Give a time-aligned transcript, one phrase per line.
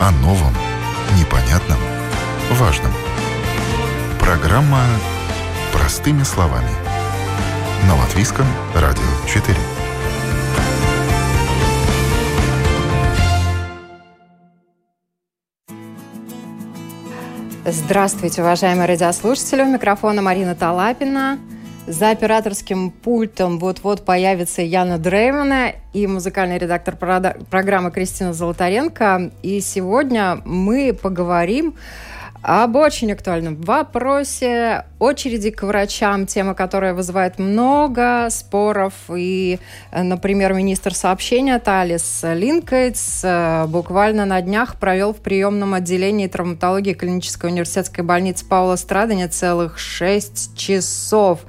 [0.00, 0.54] О новом,
[1.18, 1.78] непонятном,
[2.52, 2.92] важном.
[4.20, 4.84] Программа
[5.72, 6.70] «Простыми словами».
[7.84, 9.56] На Латвийском радио 4.
[17.66, 19.62] Здравствуйте, уважаемые радиослушатели.
[19.62, 21.38] У микрофона Марина Талапина.
[21.88, 29.30] За операторским пультом вот-вот появится Яна Дреймана и музыкальный редактор программы Кристина Золотаренко.
[29.42, 31.76] И сегодня мы поговорим
[32.42, 38.92] об очень актуальном вопросе очереди к врачам, тема, которая вызывает много споров.
[39.14, 39.58] И,
[39.92, 47.50] например, министр сообщения Талис Линкейтс э, буквально на днях провел в приемном отделении травматологии клинической
[47.50, 51.40] университетской больницы Паула Страдания целых шесть часов.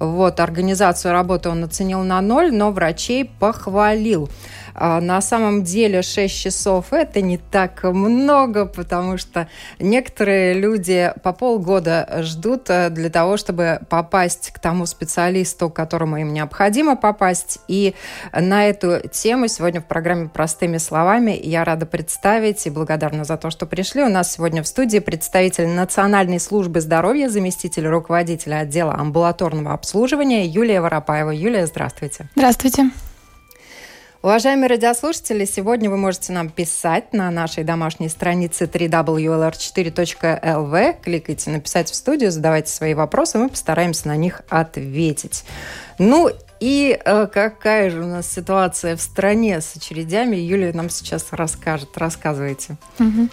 [0.00, 4.30] Вот, организацию работы он оценил на ноль, но врачей похвалил.
[4.82, 9.46] А, на самом деле 6 часов это не так много, потому что
[9.78, 16.16] некоторые люди по полгода ждут э, для того, чтобы попасть к тому специалисту, к которому
[16.16, 17.58] им необходимо попасть.
[17.68, 17.94] И
[18.32, 23.50] на эту тему сегодня в программе «Простыми словами» я рада представить и благодарна за то,
[23.50, 24.02] что пришли.
[24.02, 30.80] У нас сегодня в студии представитель Национальной службы здоровья, заместитель руководителя отдела амбулаторного обслуживания Юлия
[30.80, 31.32] Воропаева.
[31.32, 32.30] Юлия, здравствуйте.
[32.34, 32.90] Здравствуйте.
[34.22, 40.96] Уважаемые радиослушатели, сегодня вы можете нам писать на нашей домашней странице www.lr4.lv.
[41.02, 45.46] Кликайте «Написать в студию», задавайте свои вопросы, мы постараемся на них ответить.
[45.98, 46.28] Ну
[46.60, 50.36] и э, какая же у нас ситуация в стране с очередями?
[50.36, 51.96] Юлия нам сейчас расскажет.
[51.96, 52.76] Рассказывайте.
[52.98, 53.28] Угу.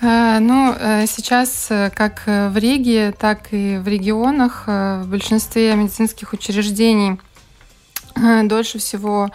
[0.00, 7.20] Ну, э, сейчас э, как в Риге, так и в регионах в большинстве медицинских учреждений
[8.16, 9.34] дольше всего Э,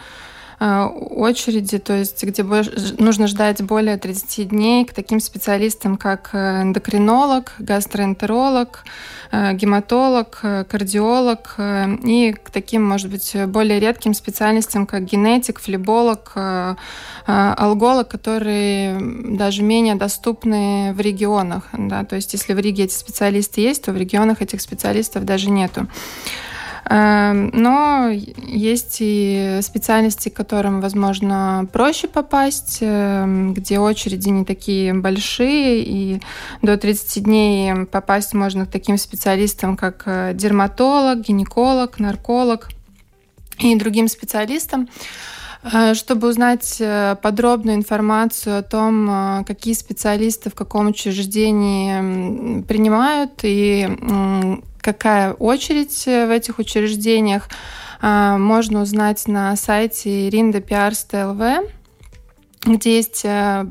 [0.66, 7.54] очереди, то есть где нужно ждать более 30 дней к таким специалистам, как э, эндокринолог,
[7.60, 8.86] гастроэнтеролог,
[9.32, 11.56] э, гематолог, кардиолог
[12.06, 16.34] и к таким, может быть, более редким специальностям, как генетик, флеболог,
[17.26, 19.00] алголог, которые
[19.38, 21.70] даже менее доступны в регионах.
[21.74, 22.04] Да?
[22.06, 25.88] То есть если в Риге эти специалисты есть, то в регионах этих специалистов даже нету.
[26.86, 34.94] Эм, но есть и специальности, к которым, возможно, проще попасть, эм, где очереди не такие
[34.94, 36.22] большие, и
[36.62, 42.70] до 30 дней попасть можно к таким специалистам, как э, дерматолог, гинеколог, нарколог
[43.60, 44.90] и другим специалистам.
[45.64, 53.88] Э, чтобы узнать э, подробную информацию о том, какие специалисты в каком учреждении принимают и
[54.84, 57.50] какая очередь э, в этих учреждениях,
[58.02, 61.72] а, можно узнать на сайте rinda.pr.lv,
[62.66, 63.66] где есть э,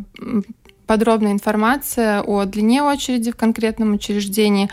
[0.86, 4.70] подробная информация о длине очереди в конкретном учреждении.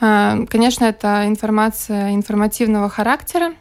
[0.00, 3.52] А, конечно, это информация информативного характера,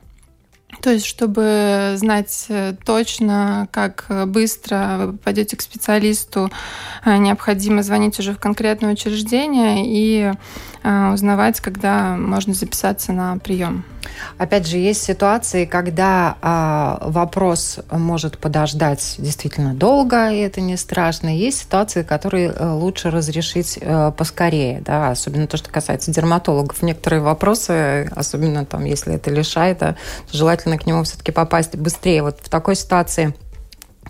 [0.84, 6.52] то есть, чтобы знать э, точно, как быстро вы пойдете к специалисту,
[7.06, 10.34] необходимо звонить уже в конкретное учреждение и
[10.84, 13.86] Э, узнавать, когда можно записаться на прием.
[14.38, 21.36] Опять же, есть ситуации, когда э, вопрос может подождать действительно долго, и это не страшно.
[21.36, 26.82] Есть ситуации, которые э, лучше разрешить э, поскорее, да, особенно то, что касается дерматологов.
[26.82, 29.96] Некоторые вопросы, особенно там, если это лишает, да,
[30.32, 32.24] желательно к нему все-таки попасть быстрее.
[32.24, 33.34] Вот в такой ситуации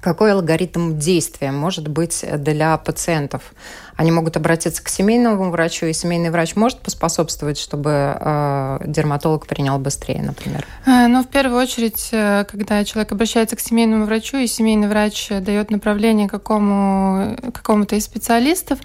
[0.03, 3.53] какой алгоритм действия может быть для пациентов?
[3.95, 9.77] Они могут обратиться к семейному врачу, и семейный врач может поспособствовать, чтобы э, дерматолог принял
[9.77, 10.65] быстрее, например?
[10.85, 15.29] Э, ну, в первую очередь, э, когда человек обращается к семейному врачу, и семейный врач
[15.29, 18.79] дает направление какому, какому-то из специалистов,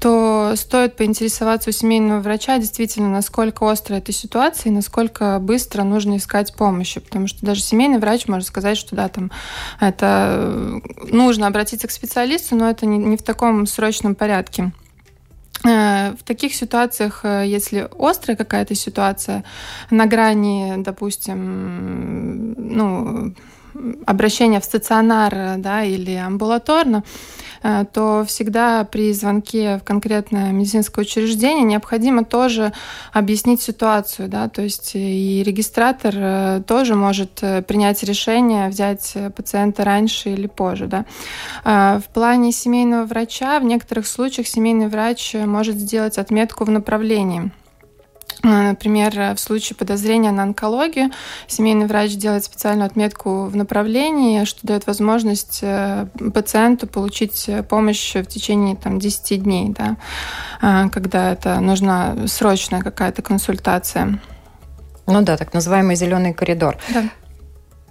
[0.00, 6.16] то стоит поинтересоваться у семейного врача действительно, насколько острая эта ситуация и насколько быстро нужно
[6.16, 7.00] искать помощи.
[7.00, 9.30] Потому что даже семейный врач может сказать, что да, там
[9.80, 14.72] это э, нужно обратиться к специалисту, но это не, не в таком срочном порядке порядке.
[15.64, 19.42] Э, в таких ситуациях, э, если острая какая-то ситуация
[19.90, 23.34] на грани, допустим, ну,
[24.06, 27.04] обращения в стационар да, или амбулаторно,
[27.66, 32.72] Э, то всегда при звонке в конкретное медицинское учреждение необходимо тоже
[33.12, 39.84] объяснить ситуацию, да, то есть и регистратор э, тоже может э, принять решение взять пациента
[39.84, 41.04] раньше или позже, да.
[41.64, 47.50] В плане семейного врача в некоторых случаях семейный врач может сделать отметку в направлении
[48.42, 51.10] Например, в случае подозрения на онкологию
[51.46, 58.26] семейный врач делает специальную отметку в направлении, что дает возможность э, пациенту получить помощь в
[58.26, 59.96] течение там, 10 дней, да,
[60.60, 64.20] а, когда это нужна срочная какая-то консультация.
[65.06, 66.76] Ну да, так называемый зеленый коридор.
[66.92, 67.04] Да.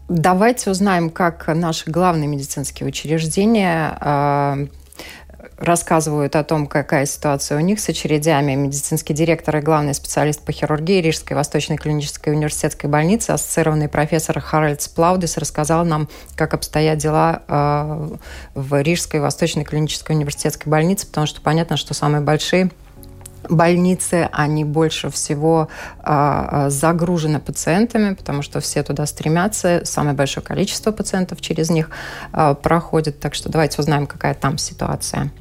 [0.07, 4.67] Давайте узнаем, как наши главные медицинские учреждения э,
[5.57, 8.55] рассказывают о том, какая ситуация у них с очередями.
[8.55, 14.89] Медицинский директор и главный специалист по хирургии Рижской Восточной клинической университетской больницы, ассоциированный профессор Харальд
[14.95, 18.09] Плаудис, рассказал нам, как обстоят дела э,
[18.53, 22.69] в Рижской Восточной клинической университетской больнице, потому что понятно, что самые большие
[23.49, 25.69] больницы, они больше всего
[26.03, 31.89] э, загружены пациентами, потому что все туда стремятся, самое большое количество пациентов через них
[32.33, 33.19] э, проходит.
[33.19, 35.31] Так что давайте узнаем, какая там ситуация.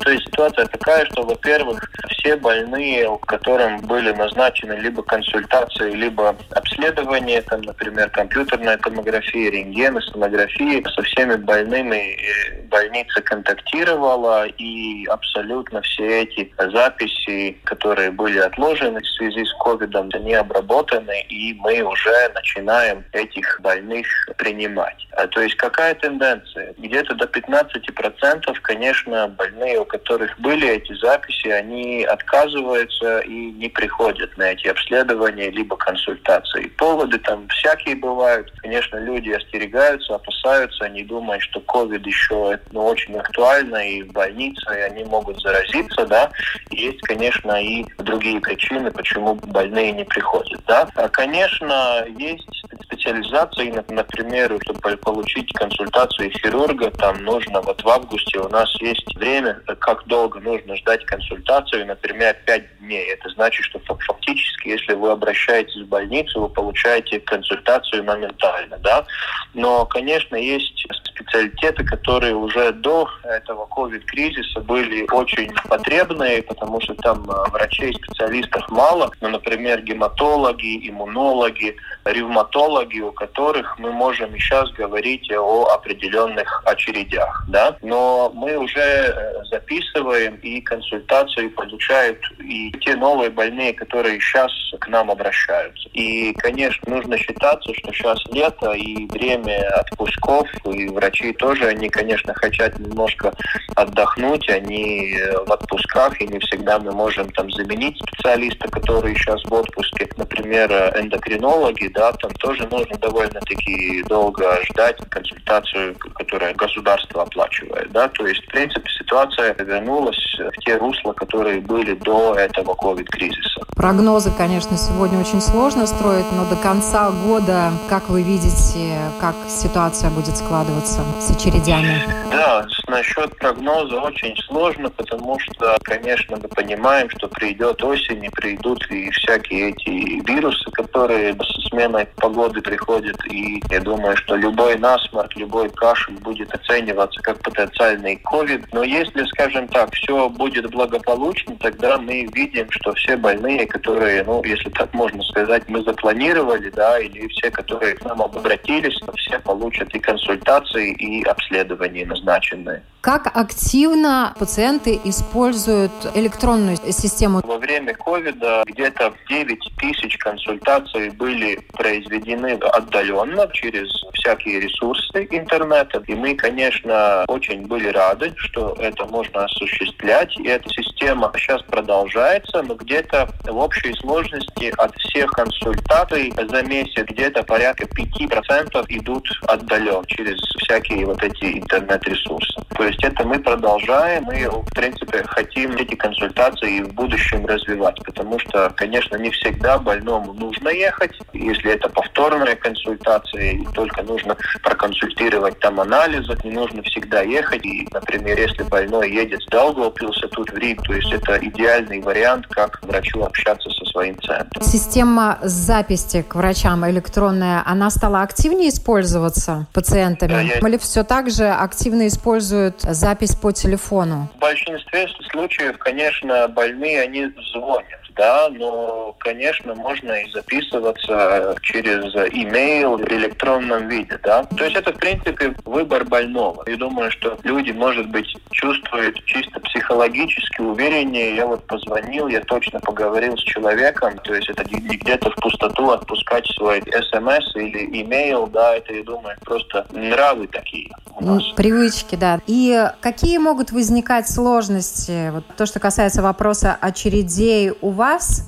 [0.00, 7.42] То есть ситуация такая, что, во-первых, все больные, которым были назначены либо консультации, либо обследование,
[7.42, 16.22] там, например, компьютерная томография, рентген, сонография, со всеми больными э, больница контактировала, и абсолютно все
[16.22, 23.04] эти записи, которые были отложены в связи с ковидом, они обработаны, и мы уже начинаем
[23.12, 24.06] этих больных
[24.38, 25.06] принимать.
[25.12, 26.74] А, то есть какая тенденция?
[26.78, 34.36] Где-то до 15%, конечно, больные у которых были эти записи, они отказываются и не приходят
[34.38, 36.68] на эти обследования либо консультации.
[36.78, 38.50] Поводы там всякие бывают.
[38.58, 44.62] Конечно, люди остерегаются, опасаются, они думают, что COVID еще ну, очень актуально и в больнице,
[44.74, 46.30] и они могут заразиться, да.
[46.70, 50.88] Есть, конечно, и другие причины, почему больные не приходят, да.
[50.94, 52.48] А, конечно, есть
[52.84, 59.60] специализации, например, чтобы получить консультацию хирурга, там нужно вот в августе у нас есть время,
[59.76, 63.12] как долго нужно ждать консультацию, например, 5 дней.
[63.12, 69.06] Это значит, что фактически, если вы обращаетесь в больницу, вы получаете консультацию моментально, да.
[69.54, 77.28] Но, конечно, есть специалитеты, которые уже до этого ковид-кризиса были очень потребные, потому что там
[77.30, 85.30] э, врачей, специалистов мало, ну, например, гематологи, иммунологи, ревматологи, у которых мы можем сейчас говорить
[85.32, 93.30] о определенных очередях, да, но мы уже э, записываем и консультации получают и те новые
[93.30, 95.88] больные, которые сейчас к нам обращаются.
[95.92, 102.34] И, конечно, нужно считаться, что сейчас лето и время отпусков, и врачи тоже, они, конечно,
[102.34, 103.32] хотят немножко
[103.76, 105.16] отдохнуть, они
[105.46, 110.08] в отпусках, и не всегда мы можем там заменить специалиста, который сейчас в отпуске.
[110.16, 118.26] Например, эндокринологи, да, там тоже нужно довольно-таки долго ждать консультацию, которую государство оплачивает, да, то
[118.26, 123.62] есть, в принципе, ситуация вернулась в те русла, которые были до этого ковид-кризиса.
[123.74, 130.10] Прогнозы, конечно, сегодня очень сложно строить, но до конца года, как вы видите, как ситуация
[130.10, 132.02] будет складываться с очередями?
[132.30, 138.86] Да, насчет прогноза очень сложно, потому что, конечно, мы понимаем, что придет осень и придут
[138.90, 143.16] и всякие эти вирусы, которые со сменой погоды приходят.
[143.30, 148.66] И я думаю, что любой насморк, любой кашель будет оцениваться как потенциальный ковид.
[148.72, 154.42] Но если, скажем так, все будет благополучно, тогда мы видим, что все больные, которые, ну,
[154.44, 159.94] если так можно сказать, мы запланировали, да, или все, которые к нам обратились, все получат
[159.94, 162.82] и консультации, и обследования назначенные.
[163.02, 167.40] Как активно пациенты используют электронную систему?
[167.42, 176.00] Во время ковида где-то 9 тысяч консультаций были произведены отдаленно через всякие ресурсы интернета.
[176.06, 180.38] И мы, конечно, очень были рады, что это можно осуществлять.
[180.38, 187.04] И эта система сейчас продолжается, но где-то в общей сложности от всех консультаций за месяц
[187.08, 192.62] где-то порядка 5% идут отдаленно через всякие вот эти интернет-ресурсы.
[192.76, 197.96] То есть это мы продолжаем, мы, в принципе, хотим эти консультации и в будущем развивать,
[198.04, 201.12] потому что, конечно, не всегда больному нужно ехать.
[201.32, 207.64] Если это повторная консультация, и только нужно проконсультировать там анализы, не нужно всегда ехать.
[207.64, 212.46] И, например, если больной едет с Даугавпилса тут в Риг, то есть это идеальный вариант,
[212.48, 214.62] как врачу общаться со своим центром.
[214.62, 220.32] Система записи к врачам электронная, она стала активнее использоваться пациентами?
[220.32, 220.58] Да, я...
[220.58, 224.28] Или все так же активно используют запись по телефону?
[224.36, 232.96] В большинстве случаев, конечно, больные, они звонят да, но, конечно, можно и записываться через имейл
[232.96, 234.44] в электронном виде, да.
[234.44, 236.64] То есть это, в принципе, выбор больного.
[236.66, 241.36] Я думаю, что люди, может быть, чувствуют чисто психологически увереннее.
[241.36, 246.46] Я вот позвонил, я точно поговорил с человеком, то есть это где-то в пустоту отпускать
[246.56, 251.42] свой смс или имейл, да, это, я думаю, просто нравы такие у нас.
[251.56, 252.40] Привычки, да.
[252.46, 255.30] И какие могут возникать сложности?
[255.30, 258.01] Вот то, что касается вопроса очередей у вас,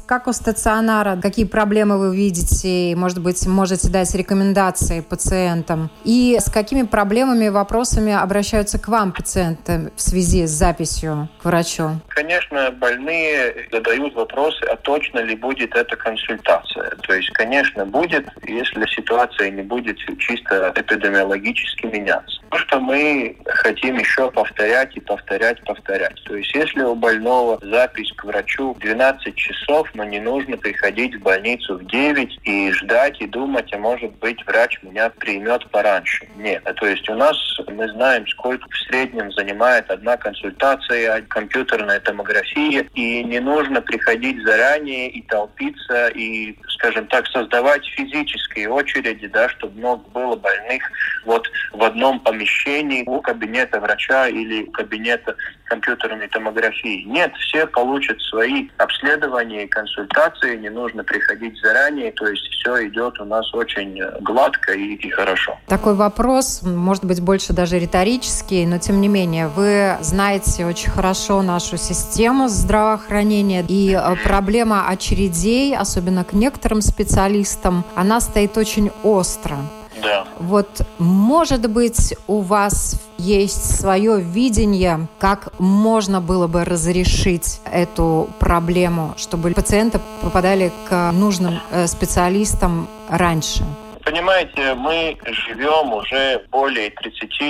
[0.08, 5.90] как у стационара, какие проблемы вы видите, может быть, можете дать рекомендации пациентам?
[6.02, 12.00] И с какими проблемами, вопросами обращаются к вам пациенты в связи с записью к врачу?
[12.08, 16.90] Конечно, больные задают вопросы, а точно ли будет эта консультация.
[17.06, 22.40] То есть, конечно, будет, если ситуация не будет чисто эпидемиологически меняться.
[22.54, 26.23] То, что мы хотим еще повторять и повторять, повторять.
[26.25, 31.23] То есть, если у больного запись к врачу 12 часов, но не нужно приходить в
[31.23, 36.28] больницу в 9 и ждать и думать, а может быть врач меня примет пораньше.
[36.37, 36.62] Нет.
[36.76, 43.25] То есть у нас мы знаем, сколько в среднем занимает одна консультация, компьютерная томография, и
[43.25, 50.09] не нужно приходить заранее и толпиться, и, скажем так, создавать физические очереди, да, чтобы много
[50.11, 50.83] было больных
[51.25, 57.04] вот в одном помещении у кабинета врача или у кабинета компьютерной томографии.
[57.07, 63.19] Нет, все получат свои обследования и консультации, не нужно приходить заранее, то есть все идет
[63.21, 65.59] у нас очень гладко и, и хорошо.
[65.66, 71.43] Такой вопрос, может быть, больше даже риторический, но тем не менее, вы знаете очень хорошо
[71.43, 79.59] нашу систему здравоохранения, и э, проблема очередей, особенно к некоторым специалистам, она стоит очень остро.
[80.02, 80.25] Да.
[80.38, 89.14] Вот, может быть, у вас есть свое видение, как можно было бы разрешить эту проблему,
[89.16, 93.64] чтобы пациенты попадали к нужным э, специалистам раньше?
[94.04, 97.40] Понимаете, мы живем уже более 30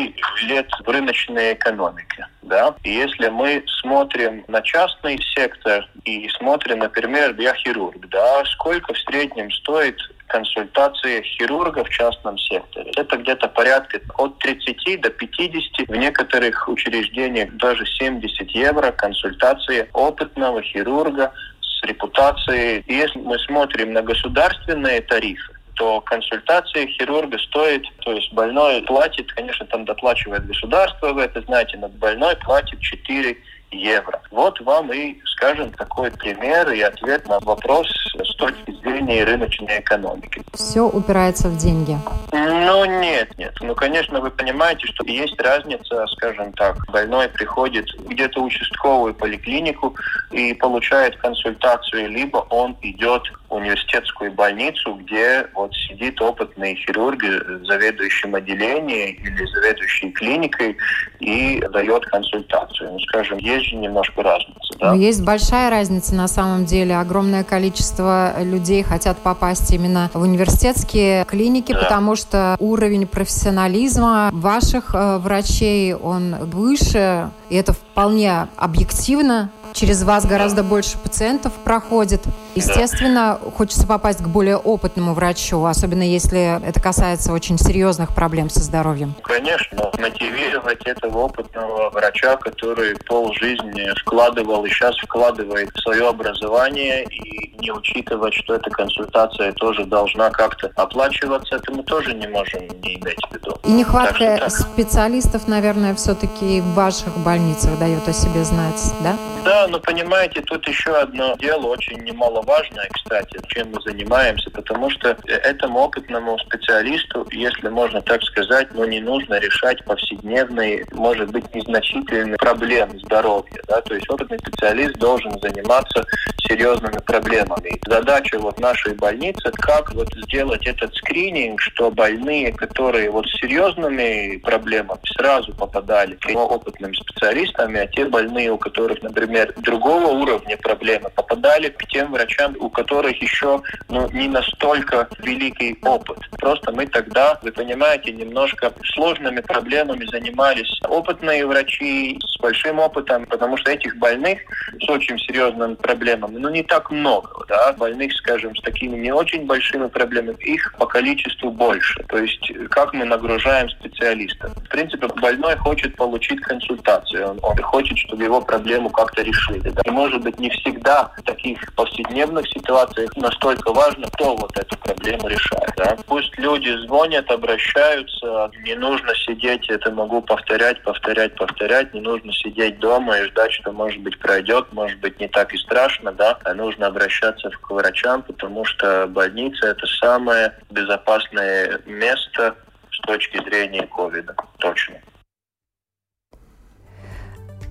[0.42, 2.26] лет в рыночной экономике.
[2.42, 2.74] Да?
[2.84, 8.98] И если мы смотрим на частный сектор и смотрим, например, я хирург, да, сколько в
[8.98, 9.96] среднем стоит
[10.28, 12.92] консультации хирурга в частном секторе.
[12.96, 20.62] Это где-то порядка от 30 до 50, в некоторых учреждениях даже 70 евро консультации опытного
[20.62, 22.84] хирурга с репутацией.
[22.86, 29.32] И если мы смотрим на государственные тарифы, то консультация хирурга стоит, то есть больной платит,
[29.32, 33.36] конечно, там доплачивает государство, вы это знаете, но больной платит 4
[33.74, 34.20] евро.
[34.30, 40.42] Вот вам и, скажем, такой пример и ответ на вопрос с точки зрения рыночной экономики.
[40.52, 41.96] Все упирается в деньги.
[42.32, 43.54] Ну, нет, нет.
[43.60, 46.76] Ну, конечно, вы понимаете, что есть разница, скажем так.
[46.90, 49.96] Больной приходит где-то в участковую поликлинику
[50.30, 53.22] и получает консультацию, либо он идет
[53.54, 57.22] университетскую больницу, где вот сидит опытный хирург,
[57.64, 60.76] заведующий отделением или заведующий клиникой
[61.20, 62.92] и дает консультацию.
[62.92, 64.78] Ну, скажем, есть же немножко разница.
[64.78, 64.92] Да?
[64.92, 66.96] Но есть большая разница на самом деле.
[66.96, 71.80] Огромное количество людей хотят попасть именно в университетские клиники, да.
[71.80, 79.50] потому что уровень профессионализма ваших э, врачей, он выше, и это вполне объективно.
[79.74, 82.22] Через вас гораздо больше пациентов проходит.
[82.54, 88.60] Естественно, хочется попасть к более опытному врачу, особенно если это касается очень серьезных проблем со
[88.60, 89.16] здоровьем.
[89.24, 97.04] Конечно, мотивировать этого опытного врача, который пол жизни вкладывал и сейчас вкладывает в свое образование
[97.06, 102.60] и не учитывать, что эта консультация тоже должна как-то оплачиваться, это мы тоже не можем
[102.80, 103.58] не иметь в виду.
[103.64, 109.16] И нехватка так специалистов, наверное, все-таки в ваших больницах дает о себе знать, да?
[109.44, 115.16] Да, но понимаете, тут еще одно дело очень немаловажное, кстати, чем мы занимаемся, потому что
[115.26, 122.36] этому опытному специалисту, если можно так сказать, ну не нужно решать повседневные, может быть, незначительные
[122.36, 123.60] проблемы здоровья.
[123.68, 123.80] Да?
[123.80, 126.04] То есть опытный специалист должен заниматься
[126.48, 127.68] серьезными проблемами.
[127.68, 133.40] И задача вот нашей больницы, как вот сделать этот скрининг, что больные, которые вот с
[133.40, 140.56] серьезными проблемами сразу попадали к опытным специалистам, а те больные, у которых, например, другого уровня
[140.56, 146.18] проблемы, попадали к тем врачам, у которых еще ну, не настолько великий опыт.
[146.38, 153.56] Просто мы тогда, вы понимаете, немножко сложными проблемами занимались опытные врачи с большим опытом, потому
[153.56, 154.40] что этих больных
[154.80, 159.46] с очень серьезными проблемами но не так много, да, больных, скажем, с такими не очень
[159.46, 162.02] большими проблемами, их по количеству больше.
[162.08, 164.52] То есть, как мы нагружаем специалистов.
[164.54, 169.43] В принципе, больной хочет получить консультацию, он, он хочет, чтобы его проблему как-то решили.
[169.52, 169.82] Да.
[169.84, 175.28] И, может быть, не всегда в таких повседневных ситуациях настолько важно, кто вот эту проблему
[175.28, 175.70] решает.
[175.76, 175.96] Да.
[176.06, 182.78] Пусть люди звонят, обращаются, не нужно сидеть, это могу повторять, повторять, повторять, не нужно сидеть
[182.78, 186.54] дома и ждать, что, может быть, пройдет, может быть, не так и страшно, да, а
[186.54, 192.54] нужно обращаться к врачам, потому что больница– это самое безопасное место
[192.90, 194.34] с точки зрения ковида.
[194.58, 194.96] Точно.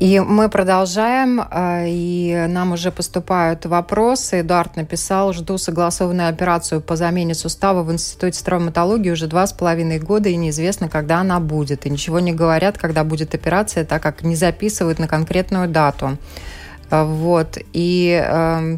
[0.04, 4.42] И мы продолжаем, э, и нам уже поступают вопросы.
[4.42, 10.00] Эдуард написал, жду согласованную операцию по замене сустава в Институте травматологии уже два с половиной
[10.00, 11.86] года, и неизвестно, когда она будет.
[11.86, 16.18] И ничего не говорят, когда будет операция, так как не записывают на конкретную дату.
[16.92, 17.58] Э, вот.
[17.72, 18.78] И э,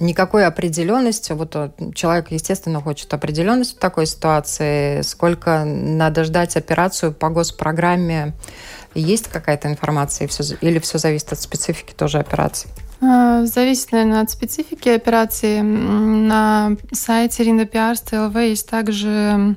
[0.00, 1.32] никакой определенности.
[1.32, 5.02] Вот э, человек, естественно, хочет определенность в такой ситуации.
[5.02, 8.34] Сколько надо ждать операцию по госпрограмме?
[8.94, 10.28] Есть какая-то информация
[10.60, 12.70] или все зависит от специфики тоже операции?
[13.00, 15.60] А, зависит, наверное, от специфики операции.
[15.60, 19.56] На сайте риндопиарства.лв есть также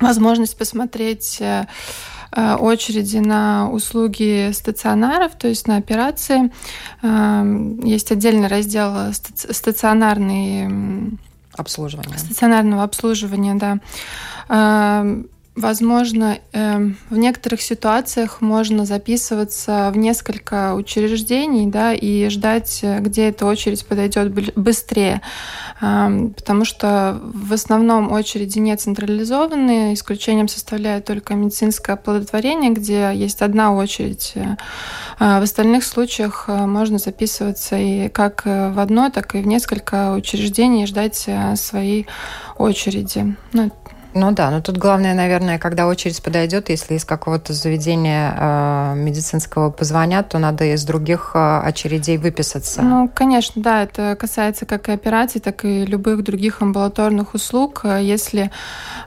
[0.00, 1.66] возможность посмотреть э,
[2.32, 6.50] э, очереди на услуги стационаров, то есть на операции.
[7.86, 11.18] Есть отдельный раздел стационарный
[11.52, 12.18] обслуживание.
[12.18, 13.78] Стационарного обслуживания, да.
[15.60, 23.28] Возможно, эм, в некоторых ситуациях можно записываться в несколько учреждений да, и ждать, э, где
[23.28, 25.20] эта очередь подойдет быстрее.
[25.82, 33.42] Эм, потому что в основном очереди не централизованные, исключением составляет только медицинское оплодотворение, где есть
[33.42, 34.32] одна очередь.
[34.36, 34.56] Э,
[35.18, 40.84] в остальных случаях э, можно записываться и как в одно, так и в несколько учреждений
[40.84, 42.06] и ждать своей
[42.56, 43.36] очереди.
[43.52, 43.70] Ну,
[44.14, 49.70] ну да, но тут главное, наверное, когда очередь подойдет, если из какого-то заведения э, медицинского
[49.70, 52.82] позвонят, то надо из других э, очередей выписаться.
[52.82, 57.84] Ну, конечно, да, это касается как и операций, так и любых других амбулаторных услуг.
[57.84, 58.50] Если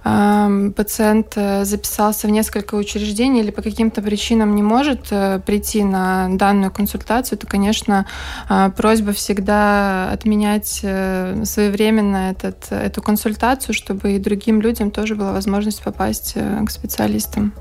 [0.04, 6.30] э, пациент записался в несколько учреждений или по каким-то причинам не может э, прийти на
[6.30, 8.06] данную консультацию, то, конечно,
[8.50, 15.34] э, просьба всегда отменять э, своевременно этот, эту консультацию, чтобы и другим людям тоже была
[15.34, 17.54] возможность попасть э, к специалистам.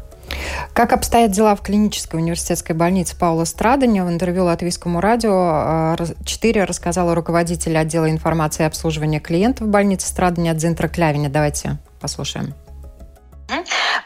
[0.72, 4.04] Как обстоят дела в клинической университетской больнице Паула Страдания?
[4.04, 10.54] В интервью Латвийскому радио 4 э, рассказала руководитель отдела информации и обслуживания клиентов больницы Страдания
[10.54, 11.28] Дзинтра Клявиня.
[11.28, 12.54] Давайте послушаем.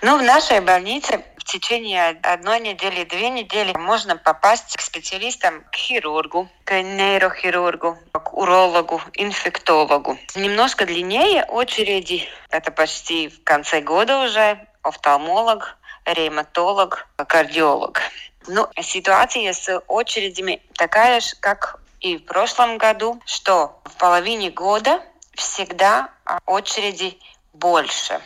[0.02, 6.48] Ну, в нашей больнице течение одной недели, две недели можно попасть к специалистам, к хирургу,
[6.64, 10.18] к нейрохирургу, к урологу, инфектологу.
[10.34, 18.00] Немножко длиннее очереди, это почти в конце года уже, офтальмолог, ревматолог, кардиолог.
[18.48, 25.02] Ну, ситуация с очередями такая же, как и в прошлом году, что в половине года
[25.34, 26.10] всегда
[26.46, 27.18] очереди
[27.52, 28.20] больше.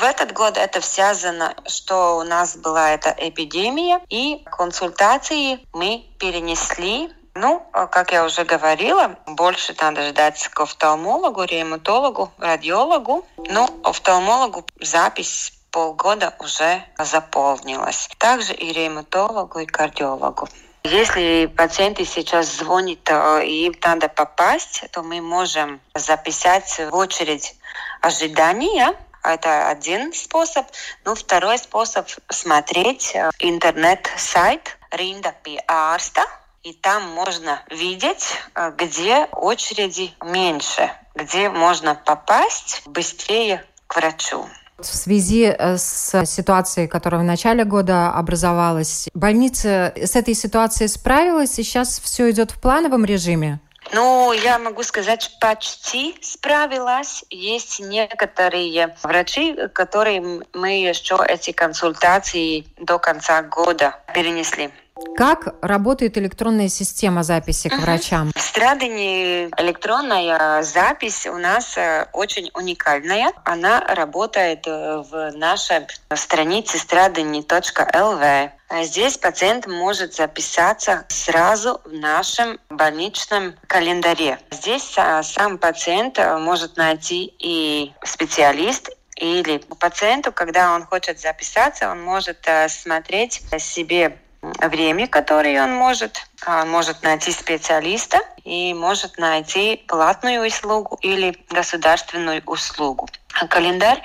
[0.00, 7.12] В этот год это связано, что у нас была эта эпидемия, и консультации мы перенесли
[7.34, 13.24] ну, как я уже говорила, больше надо ждать к офтальмологу, ревматологу, радиологу.
[13.36, 18.08] Но офтальмологу запись полгода уже заполнилась.
[18.18, 20.48] Также и ревматологу, и кардиологу.
[20.82, 27.54] Если пациенты сейчас звонят, э, и им надо попасть, то мы можем записать в очередь
[28.00, 30.66] ожидания это один способ.
[31.04, 36.22] Ну, второй способ смотреть э, интернет-сайт Ринда Пиарста.
[36.62, 44.46] И там можно видеть, э, где очереди меньше, где можно попасть быстрее к врачу.
[44.78, 51.58] В связи э, с ситуацией, которая в начале года образовалась, больница с этой ситуацией справилась,
[51.58, 53.60] и сейчас все идет в плановом режиме?
[53.92, 57.24] Ну, я могу сказать, почти справилась.
[57.30, 64.70] Есть некоторые врачи, которые мы еще эти консультации до конца года перенесли.
[65.16, 68.32] Как работает электронная система записи к врачам?
[68.34, 73.32] В Страдане электронная запись у нас э, очень уникальная.
[73.44, 78.50] Она работает э, в нашей странице stradani.lv.
[78.82, 84.38] Здесь пациент может записаться сразу в нашем больничном календаре.
[84.50, 92.02] Здесь э, сам пациент может найти и специалист, или пациенту, когда он хочет записаться, он
[92.02, 96.26] может смотреть себе время, которое он может.
[96.46, 103.08] Он может найти специалиста, и может найти платную услугу или государственную услугу.
[103.48, 104.02] Календарь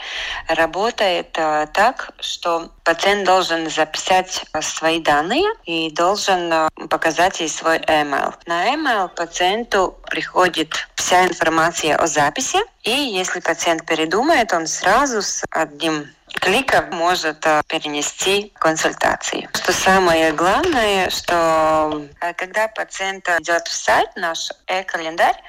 [0.48, 8.34] работает э, так, что пациент должен записать свои данные и должен показать ей свой email.
[8.46, 15.44] На email пациенту приходит вся информация о записи, и если пациент передумает, он сразу с
[15.50, 16.08] одним
[16.40, 19.48] кликом может перенести консультации.
[19.54, 22.06] Что самое главное, что
[22.38, 25.42] когда пациент идет в сайт, наш e-календарь,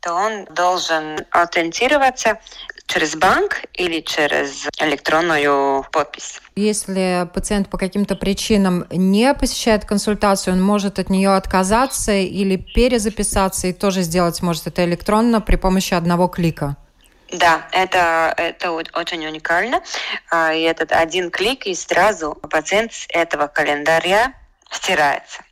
[0.00, 2.38] то он должен аутентироваться
[2.86, 6.40] через банк или через электронную подпись.
[6.56, 13.66] Если пациент по каким-то причинам не посещает консультацию, он может от нее отказаться или перезаписаться
[13.66, 16.76] и тоже сделать может это электронно при помощи одного клика.
[17.30, 19.82] Да, это, это очень уникально.
[20.30, 24.32] А, и этот один клик, и сразу пациент с этого календаря
[24.70, 25.42] стирается.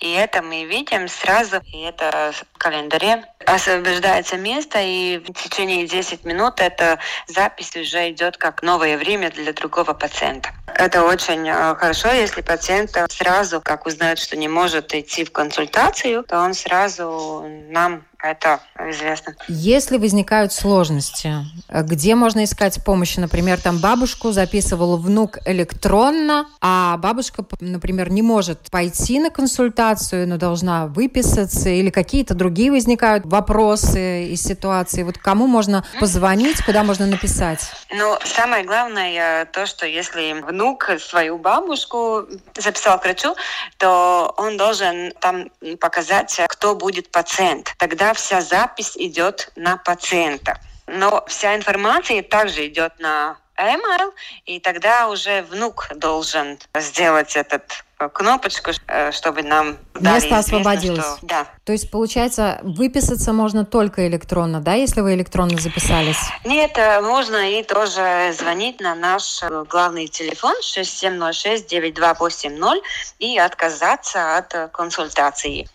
[0.00, 6.60] И это мы видим сразу, и это календаре освобождается место, и в течение 10 минут
[6.60, 10.50] эта запись уже идет как новое время для другого пациента.
[10.74, 16.22] Это очень э, хорошо, если пациент сразу, как узнает, что не может идти в консультацию,
[16.22, 19.34] то он сразу нам это известно.
[19.48, 21.32] Если возникают сложности,
[21.68, 23.18] где можно искать помощи?
[23.18, 30.36] Например, там бабушку записывал внук электронно, а бабушка, например, не может пойти на консультацию, но
[30.36, 35.02] должна выписаться, или какие-то другие возникают вопросы и ситуации.
[35.02, 37.70] Вот кому можно позвонить, куда можно написать?
[37.90, 43.34] Ну, самое главное то, что если внук свою бабушку записал к врачу,
[43.78, 47.74] то он должен там показать, кто будет пациент.
[47.78, 50.58] Тогда вся запись идет на пациента.
[50.86, 54.12] Но вся информация также идет на email,
[54.46, 61.00] и тогда уже внук должен сделать этот э, кнопочку, э, чтобы нам место освободилось.
[61.00, 61.18] Что...
[61.22, 61.46] Да.
[61.64, 66.18] То есть получается выписаться можно только электронно, да, если вы электронно записались?
[66.44, 72.82] Нет, э, можно и тоже звонить на наш главный телефон 6706-9280
[73.18, 75.66] и отказаться от консультации.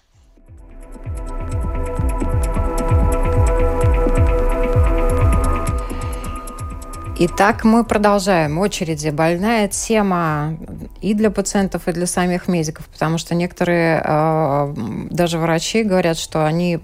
[7.17, 8.57] Итак, мы продолжаем.
[8.57, 9.07] Очереди.
[9.07, 10.57] Больная тема
[10.99, 14.73] и для пациентов, и для самих медиков, потому что некоторые, э,
[15.11, 16.77] даже врачи говорят, что они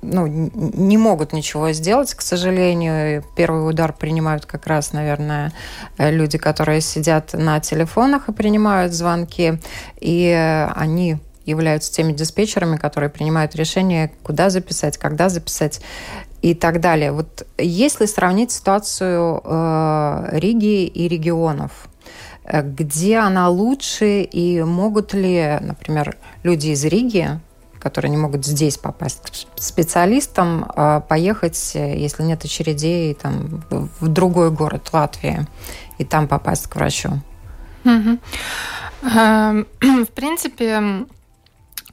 [0.00, 3.24] ну, не могут ничего сделать, к сожалению.
[3.36, 5.52] Первый удар принимают как раз, наверное,
[5.98, 9.58] люди, которые сидят на телефонах и принимают звонки,
[10.00, 15.82] и они являются теми диспетчерами, которые принимают решение, куда записать, когда записать
[16.42, 17.12] и так далее.
[17.12, 21.70] Вот если сравнить ситуацию э, Риги и регионов,
[22.44, 27.40] э, где она лучше и могут ли, например, люди из Риги,
[27.78, 34.50] которые не могут здесь попасть к специалистам, э, поехать, если нет очередей, там, в другой
[34.50, 35.46] город Латвии
[35.98, 37.20] и там попасть к врачу?
[39.02, 39.64] В
[40.14, 41.04] принципе, Э,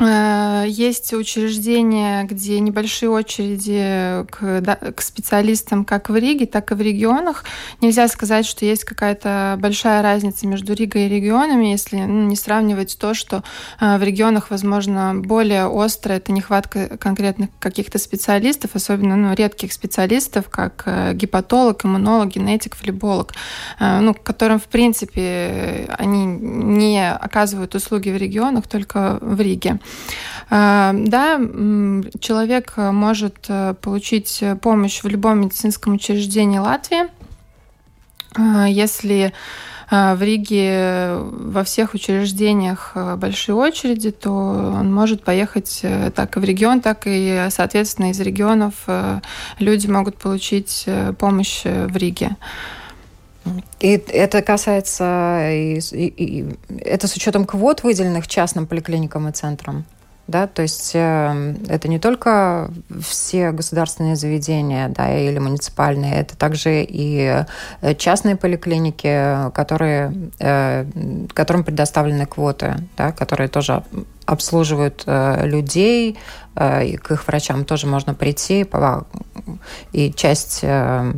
[0.01, 6.81] есть учреждения, где небольшие очереди к, да, к специалистам как в Риге, так и в
[6.81, 7.43] регионах.
[7.81, 12.97] Нельзя сказать, что есть какая-то большая разница между Ригой и регионами, если ну, не сравнивать
[12.97, 13.43] то, что
[13.81, 20.49] э, в регионах, возможно, более острая это нехватка конкретных каких-то специалистов, особенно ну, редких специалистов,
[20.49, 23.33] как э, гепатолог, иммунолог, генетик, флеболог,
[23.79, 29.79] ну, которым, в принципе, они не оказывают услуги в регионах, только в Риге.
[30.51, 31.39] А, да,
[32.19, 37.03] человек может э, получить помощь в любом медицинском учреждении Латвии,
[38.35, 39.33] а, если
[39.91, 46.39] в Риге во всех учреждениях э, большие очереди, то он может поехать э, так и
[46.39, 48.73] в регион, так и, соответственно, из регионов
[49.57, 50.85] люди могут получить
[51.17, 52.35] помощь в Риге.
[53.79, 59.85] И это касается, и, и, и, это с учетом квот, выделенных частным поликлиникам и центрам?
[60.29, 62.69] Да, то есть э, это не только
[63.01, 67.43] все государственные заведения да, или муниципальные, это также и
[67.81, 70.85] э, частные поликлиники, которые, э,
[71.33, 73.81] которым предоставлены квоты, да, которые тоже
[74.27, 76.19] обслуживают э, людей,
[76.55, 78.67] э, и к их врачам тоже можно прийти,
[79.93, 81.11] и часть э,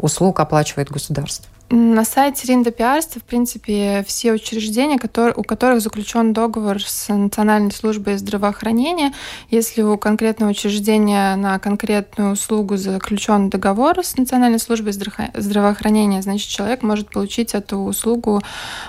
[0.00, 1.48] услуг оплачивает государство.
[1.72, 7.70] На сайте Ринда Пиарства, в принципе, все учреждения, которые, у которых заключен договор с Национальной
[7.70, 9.12] службой здравоохранения,
[9.50, 16.82] если у конкретного учреждения на конкретную услугу заключен договор с Национальной службой здравоохранения, значит, человек
[16.82, 18.42] может получить эту услугу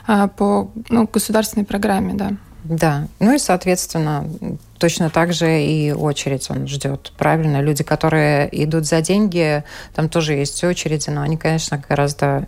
[0.08, 2.32] а, по ну, государственной программе, да.
[2.64, 4.30] Да, ну и, соответственно,
[4.78, 7.12] точно так же и очередь он ждет.
[7.18, 9.64] Правильно, люди, которые идут за деньги,
[9.96, 12.48] там тоже есть очереди, но они, конечно, гораздо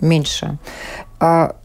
[0.00, 0.58] меньше.
[1.20, 1.56] А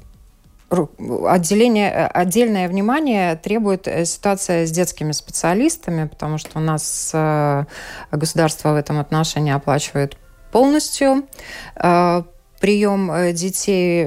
[1.28, 7.66] отделение, отдельное внимание требует э, ситуация с детскими специалистами, потому что у нас э,
[8.12, 10.18] государство в этом отношении оплачивает
[10.52, 11.26] полностью
[11.76, 12.24] э,
[12.62, 14.06] прием детей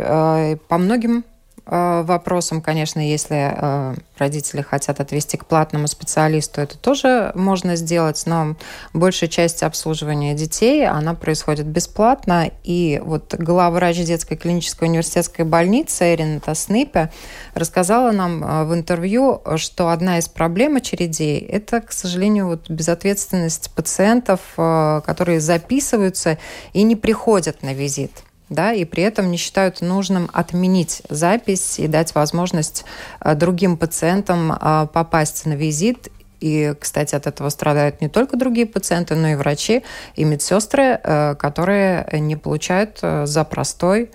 [0.68, 1.24] по многим
[1.66, 8.56] вопросом, конечно, если э, родители хотят отвести к платному специалисту, это тоже можно сделать, но
[8.92, 12.50] большая часть обслуживания детей, она происходит бесплатно.
[12.64, 17.10] И вот главврач детской клинической университетской больницы Эрина Таснипе
[17.54, 23.70] рассказала нам э, в интервью, что одна из проблем очередей– это, к сожалению, вот безответственность
[23.74, 26.38] пациентов, которые записываются
[26.72, 31.86] и не приходят на визит да, и при этом не считают нужным отменить запись и
[31.86, 32.84] дать возможность
[33.20, 36.08] э, другим пациентам э, попасть на визит
[36.40, 39.82] и, кстати, от этого страдают не только другие пациенты, но и врачи,
[40.14, 44.10] и медсестры, э, которые не получают за простой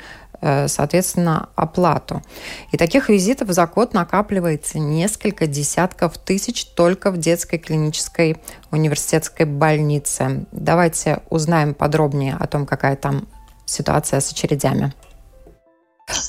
[0.68, 2.22] соответственно, оплату.
[2.72, 8.38] И таких визитов за год накапливается несколько десятков тысяч только в детской клинической
[8.72, 10.46] университетской больнице.
[10.54, 13.28] Давайте узнаем подробнее о том, какая там
[13.70, 14.94] ситуация с очередями.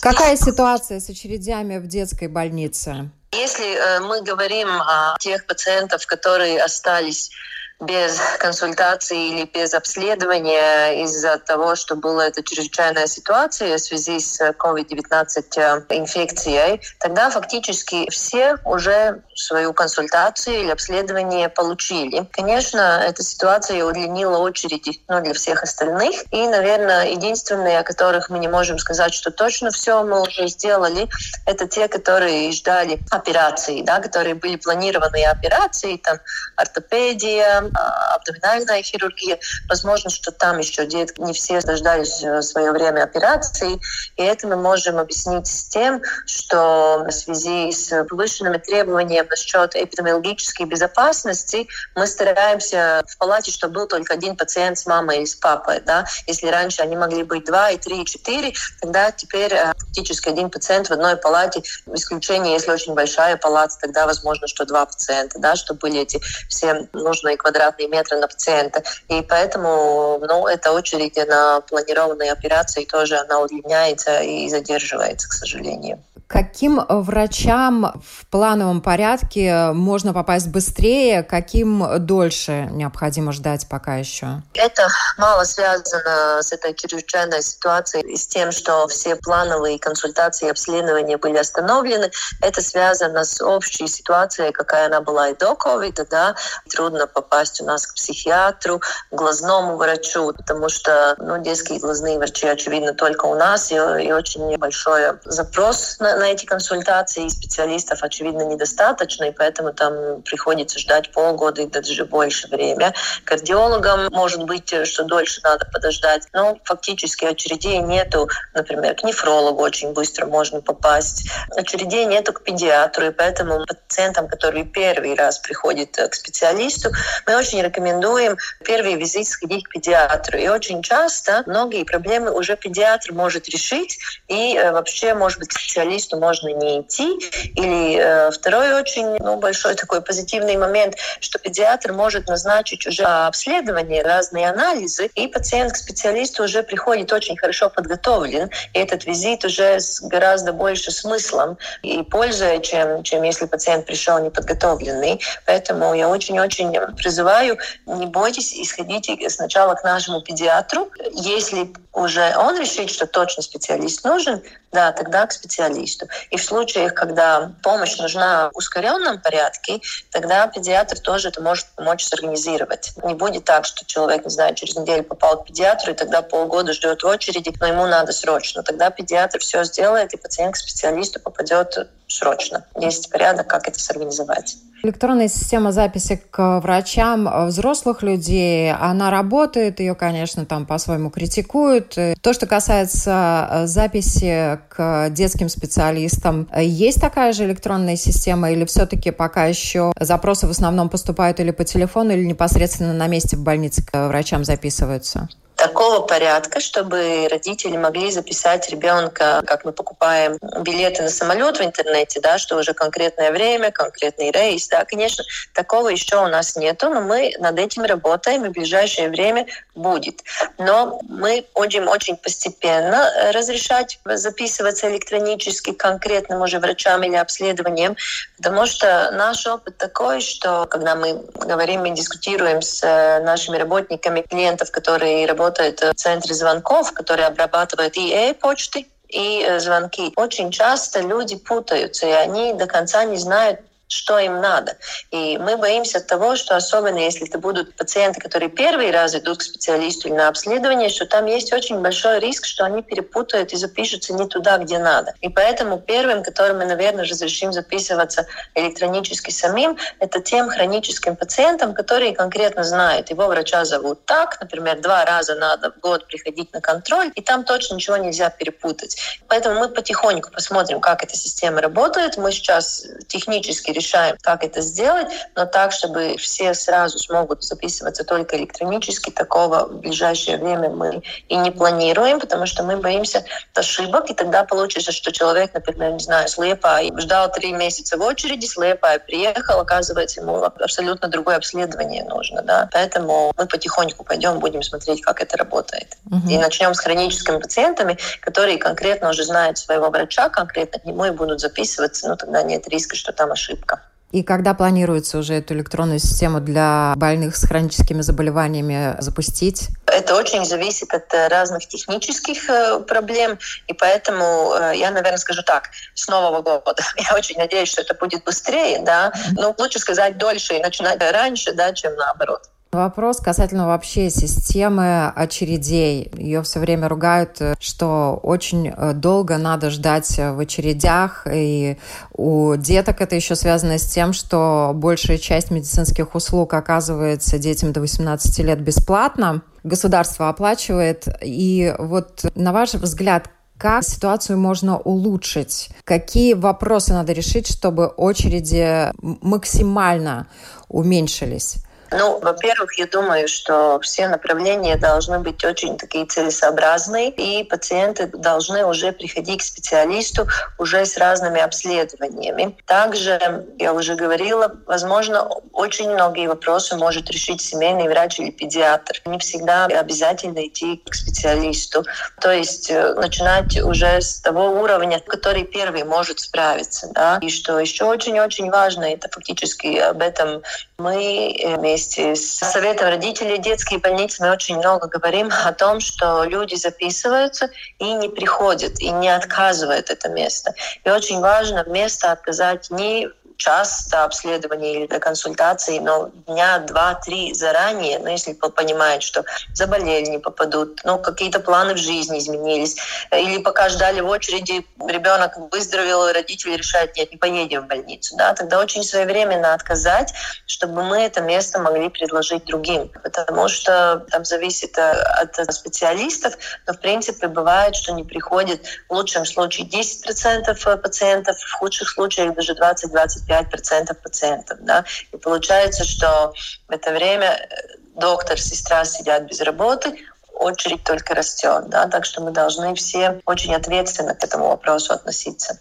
[0.02, 3.10] Какая ситуация с очередями в детской больнице?
[3.32, 7.30] Если э, мы говорим о тех пациентах, которые остались
[7.80, 14.40] без консультации или без обследования из-за того, что была эта чрезвычайная ситуация в связи с
[14.40, 15.24] COVID-19
[15.56, 22.28] э, инфекцией, тогда фактически все уже свою консультацию или обследование получили.
[22.32, 26.24] Конечно, эта ситуация удлинила очереди ну, для всех остальных.
[26.30, 31.08] И, наверное, единственные, о которых мы не можем сказать, что точно все мы уже сделали,
[31.46, 36.18] это те, которые ждали операции, да, которые были планированные операции, там
[36.56, 39.38] ортопедия, абдоминальная хирургия.
[39.68, 43.80] Возможно, что там еще детки не все дождались в свое время операции.
[44.16, 50.66] И это мы можем объяснить с тем, что в связи с повышенными требованиями насчет эпидемиологической
[50.66, 55.80] безопасности мы стараемся в палате, чтобы был только один пациент с мамой или с папой.
[55.80, 56.06] Да?
[56.26, 60.50] Если раньше они могли быть два, и три, и четыре, тогда теперь э, фактически один
[60.50, 61.62] пациент в одной палате.
[61.92, 66.88] Исключение, если очень большая палата, тогда возможно, что два пациента, да, чтобы были эти все
[66.92, 68.82] нужные квадратные квадратные метры на пациента.
[69.08, 76.02] И поэтому ну, эта очередь на планированные операции тоже она удлиняется и задерживается, к сожалению.
[76.30, 84.40] Каким врачам в плановом порядке можно попасть быстрее, каким дольше необходимо ждать пока еще?
[84.54, 84.86] Это
[85.18, 91.36] мало связано с этой чрезвычайной ситуацией с тем, что все плановые консультации и обследования были
[91.36, 92.12] остановлены.
[92.40, 96.06] Это связано с общей ситуацией, какая она была и до ковида.
[96.08, 96.36] Да?
[96.70, 102.46] Трудно попасть у нас к психиатру, к глазному врачу, потому что ну, детские глазные врачи,
[102.46, 108.42] очевидно, только у нас, и, и очень большой запрос на, на эти консультации специалистов, очевидно,
[108.42, 112.94] недостаточно, и поэтому там приходится ждать полгода и даже больше время.
[113.24, 116.28] Кардиологам, может быть, что дольше надо подождать.
[116.32, 118.28] Но фактически очередей нету.
[118.54, 121.28] Например, к нефрологу очень быстро можно попасть.
[121.56, 126.90] Очередей нету к педиатру, и поэтому пациентам, которые первый раз приходят к специалисту,
[127.26, 130.38] мы очень рекомендуем первый визит сходить к педиатру.
[130.38, 135.58] И очень часто многие проблемы уже педиатр может решить, и э, вообще, может быть, к
[135.58, 137.06] специалисту что можно не идти.
[137.54, 144.02] Или э, второй очень ну, большой такой позитивный момент, что педиатр может назначить уже обследование,
[144.02, 149.78] разные анализы, и пациент к специалисту уже приходит очень хорошо подготовлен, и этот визит уже
[149.78, 155.20] с гораздо больше смыслом и пользой, чем, чем если пациент пришел неподготовленный.
[155.46, 160.90] Поэтому я очень-очень призываю, не бойтесь, исходите сначала к нашему педиатру.
[161.12, 164.42] Если уже он решит, что точно специалист нужен,
[164.72, 165.99] да, тогда к специалисту.
[166.30, 172.04] И в случаях, когда помощь нужна в ускоренном порядке, тогда педиатр тоже это может помочь
[172.04, 172.92] сорганизировать.
[173.04, 176.72] Не будет так, что человек, не знаю, через неделю попал к педиатру, и тогда полгода
[176.72, 178.62] ждет очереди, но ему надо срочно.
[178.62, 182.64] Тогда педиатр все сделает, и пациент к специалисту попадет срочно.
[182.78, 184.56] Есть порядок, как это сорганизовать.
[184.82, 191.98] Электронная система записи к врачам взрослых людей, она работает, ее, конечно, там по-своему критикуют.
[192.22, 199.10] То, что касается э, записи к детским специалистам, есть такая же электронная система или все-таки
[199.10, 203.84] пока еще запросы в основном поступают или по телефону, или непосредственно на месте в больнице
[203.84, 205.28] к врачам записываются?
[205.60, 212.18] Такого порядка, чтобы родители могли записать ребенка, как мы покупаем билеты на самолет в интернете,
[212.20, 214.68] да, что уже конкретное время, конкретный рейс.
[214.68, 219.10] Да, конечно, такого еще у нас нету, но мы над этим работаем, и в ближайшее
[219.10, 220.22] время будет.
[220.56, 227.96] Но мы будем очень постепенно разрешать записываться электронически конкретным уже врачам или обследованием,
[228.38, 234.22] потому что наш опыт такой, что когда мы говорим и дискутируем с э, нашими работниками,
[234.22, 240.12] клиентов, которые работают в центре звонков, которые обрабатывают и e-почты, и э, звонки.
[240.16, 243.60] Очень часто люди путаются, и они до конца не знают,
[243.90, 244.76] что им надо.
[245.10, 249.42] И мы боимся того, что особенно если это будут пациенты, которые первый раз идут к
[249.42, 254.14] специалисту или на обследование, что там есть очень большой риск, что они перепутают и запишутся
[254.14, 255.14] не туда, где надо.
[255.20, 262.14] И поэтому первым, которым мы, наверное, разрешим записываться электронически самим, это тем хроническим пациентам, которые
[262.14, 267.10] конкретно знают, его врача зовут так, например, два раза надо в год приходить на контроль,
[267.16, 268.96] и там точно ничего нельзя перепутать.
[269.26, 272.16] Поэтому мы потихоньку посмотрим, как эта система работает.
[272.16, 278.36] Мы сейчас технически решаем, как это сделать, но так, чтобы все сразу смогут записываться только
[278.36, 284.14] электронически, такого в ближайшее время мы и не планируем, потому что мы боимся ошибок, и
[284.14, 288.98] тогда получится, что человек, например, не знаю, слепа, и ждал три месяца в очереди, слепа,
[288.98, 292.42] приехал, оказывается, ему абсолютно другое обследование нужно.
[292.42, 292.68] Да?
[292.72, 295.96] Поэтому мы потихоньку пойдем, будем смотреть, как это работает.
[296.06, 296.28] Угу.
[296.28, 301.10] И начнем с хроническими пациентами, которые конкретно уже знают своего врача, конкретно к нему и
[301.10, 303.69] будут записываться, ну тогда нет риска, что там ошибка.
[304.12, 309.68] И когда планируется уже эту электронную систему для больных с хроническими заболеваниями запустить?
[309.86, 315.42] Это очень зависит от э, разных технических э, проблем, и поэтому э, я, наверное, скажу
[315.42, 316.82] так, с Нового года.
[316.96, 321.52] Я очень надеюсь, что это будет быстрее, да, но лучше сказать дольше и начинать раньше,
[321.52, 322.42] да, чем наоборот.
[322.72, 326.08] Вопрос касательно вообще системы очередей.
[326.16, 331.26] Ее все время ругают, что очень э, долго надо ждать в очередях.
[331.28, 331.78] И
[332.12, 337.80] у деток это еще связано с тем, что большая часть медицинских услуг оказывается детям до
[337.80, 339.42] 18 лет бесплатно.
[339.64, 341.08] Государство оплачивает.
[341.24, 345.70] И вот на ваш взгляд, как ситуацию можно улучшить?
[345.82, 350.28] Какие вопросы надо решить, чтобы очереди максимально
[350.68, 351.56] уменьшились?
[351.92, 358.64] Ну, во-первых, я думаю, что все направления должны быть очень такие целесообразные, и пациенты должны
[358.64, 362.56] уже приходить к специалисту уже с разными обследованиями.
[362.66, 369.00] Также, я уже говорила, возможно, очень многие вопросы может решить семейный врач или педиатр.
[369.06, 371.84] Не всегда обязательно идти к специалисту.
[372.20, 376.88] То есть э, начинать уже с того уровня, который первый может справиться.
[376.94, 377.18] Да?
[377.20, 380.42] И что еще очень-очень важно, это фактически об этом
[380.78, 386.24] мы вместе вместе с Советом родителей детские больницы мы очень много говорим о том, что
[386.24, 390.52] люди записываются и не приходят, и не отказывают это место.
[390.84, 393.08] И очень важно место отказать не
[393.40, 399.24] час до обследования или до консультации, но дня два-три заранее, ну, если понимают, что
[399.54, 402.76] заболели, не попадут, ну, какие-то планы в жизни изменились,
[403.10, 408.14] или пока ждали в очереди, ребенок выздоровел, и родители решают, нет, не поедем в больницу,
[408.16, 410.12] да, тогда очень своевременно отказать,
[410.46, 416.34] чтобы мы это место могли предложить другим, потому что там зависит э, от специалистов,
[416.66, 422.34] но, в принципе, бывает, что не приходит в лучшем случае 10% пациентов, в худших случаях
[422.34, 424.58] даже 20-25 5% пациентов.
[424.62, 424.84] Да?
[425.12, 426.32] И получается, что
[426.68, 427.56] в это время э,
[427.94, 429.96] доктор, сестра сидят без работы,
[430.32, 431.68] очередь только растет.
[431.68, 431.86] Да?
[431.86, 435.60] Так что мы должны все очень ответственно к этому вопросу относиться.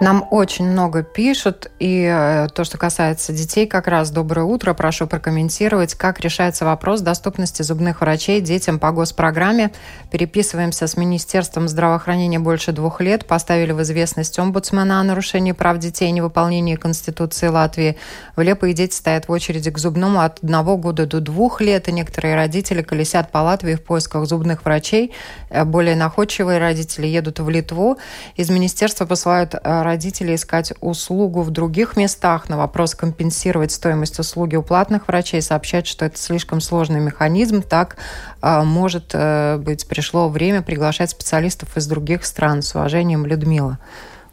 [0.00, 4.74] Нам очень много пишут, и э, то, что касается детей, как раз доброе утро.
[4.74, 9.70] Прошу прокомментировать, как решается вопрос доступности зубных врачей детям по госпрограмме.
[10.10, 16.08] Переписываемся с Министерством здравоохранения больше двух лет, поставили в известность омбудсмена о нарушении прав детей
[16.08, 17.96] и невыполнении Конституции Латвии.
[18.34, 22.34] Влепые дети стоят в очереди к зубному от одного года до двух лет, и некоторые
[22.34, 25.12] родители колесят по Латвии в поисках зубных врачей.
[25.48, 27.98] Э, более находчивые родители едут в Литву.
[28.34, 32.48] Из министерства посылают э, родителей искать услугу в других местах.
[32.48, 37.62] На вопрос компенсировать стоимость услуги у платных врачей сообщать, что это слишком сложный механизм.
[37.62, 37.96] Так,
[38.40, 42.62] а, может э, быть, пришло время приглашать специалистов из других стран.
[42.62, 43.78] С уважением, Людмила.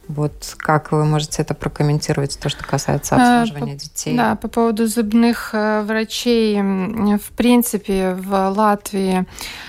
[0.10, 4.18] Вот как вы можете это прокомментировать, то, что касается а, обслуживания по, детей?
[4.18, 6.60] Да, по поводу зубных э, врачей.
[6.60, 9.28] В принципе, в Латвии,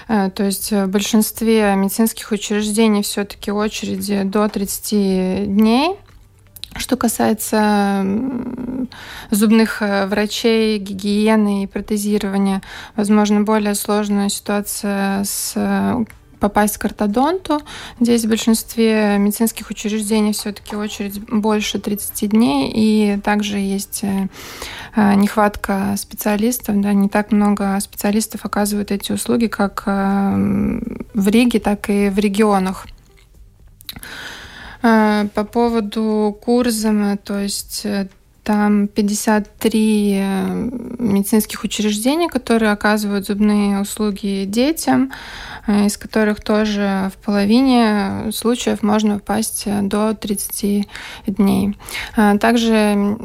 [0.09, 5.97] э, то есть в большинстве медицинских учреждений все-таки очереди до 30 дней.
[6.77, 8.03] Что касается
[9.31, 12.63] зубных э, врачей, гигиены и протезирования,
[12.97, 16.05] возможно, более сложная ситуация с э,
[16.41, 17.61] попасть к ортодонту.
[18.01, 24.29] Здесь в большинстве медицинских учреждений все-таки очередь больше 30 дней, и также есть э,
[24.97, 26.81] нехватка специалистов.
[26.81, 32.87] Да, не так много специалистов оказывают эти услуги как в Риге, так и в регионах.
[34.83, 38.09] Э, по поводу Курзама, то есть э,
[38.51, 45.13] там 53 э, медицинских учреждений, которые оказывают зубные услуги детям.
[45.69, 50.89] Э, из которых тоже в половине случаев можно попасть э, до 30
[51.27, 51.77] дней.
[52.41, 53.17] Также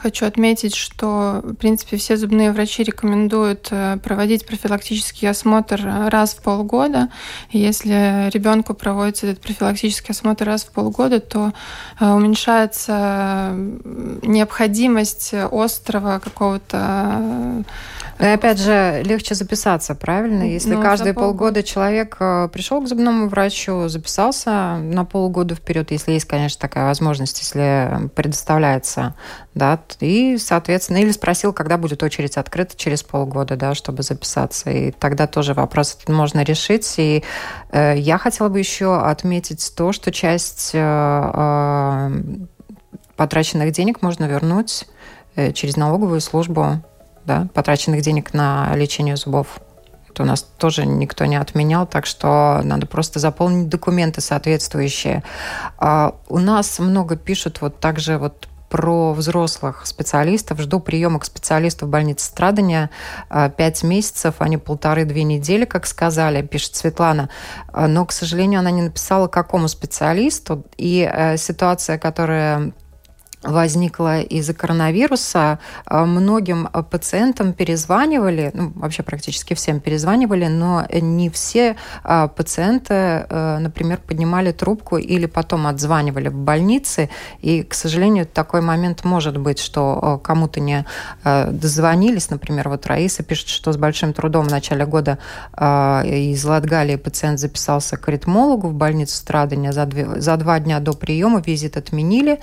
[0.00, 3.70] хочу отметить, что, в принципе, все зубные врачи рекомендуют
[4.02, 7.08] проводить профилактический осмотр раз в полгода.
[7.50, 11.52] Если ребенку проводится этот профилактический осмотр раз в полгода, то
[12.00, 13.52] уменьшается
[14.22, 14.71] необходимость
[15.50, 17.64] острого какого-то
[18.22, 20.44] и опять же, легче записаться, правильно?
[20.44, 21.38] Если ну, каждые полгода.
[21.38, 26.84] полгода человек э, пришел к зубному врачу, записался на полгода вперед, если есть, конечно, такая
[26.84, 29.16] возможность, если предоставляется,
[29.54, 34.70] да, и, соответственно, или спросил, когда будет очередь открыта через полгода, да, чтобы записаться.
[34.70, 36.94] И тогда тоже вопрос можно решить.
[36.98, 37.24] И
[37.70, 40.78] э, я хотела бы еще отметить то, что часть э,
[41.34, 42.10] э,
[43.22, 44.84] потраченных денег можно вернуть
[45.36, 46.82] э, через налоговую службу
[47.24, 49.60] да, потраченных денег на лечение зубов.
[50.10, 55.22] Это у нас тоже никто не отменял, так что надо просто заполнить документы соответствующие.
[55.78, 60.58] А у нас много пишут вот также вот про взрослых специалистов.
[60.58, 62.88] Жду приема к специалисту в больнице страдания.
[63.28, 67.28] А, пять месяцев, а не полторы-две недели, как сказали, пишет Светлана.
[67.70, 70.64] А, но, к сожалению, она не написала, какому специалисту.
[70.78, 72.72] И э, ситуация, которая
[73.42, 81.28] возникла из-за коронавируса, э, многим э, пациентам перезванивали, ну, вообще практически всем перезванивали, но не
[81.30, 87.10] все э, пациенты, например, поднимали трубку или потом отзванивали в больнице.
[87.40, 90.84] И, к сожалению, такой момент может быть, что кому-то не
[91.24, 92.30] дозвонились.
[92.30, 95.18] Например, вот Раиса пишет, что с большим трудом в начале года
[95.56, 99.72] из Латгалии пациент записался к ритмологу в больницу страдания.
[99.72, 102.40] За, две, за два дня до приема визит отменили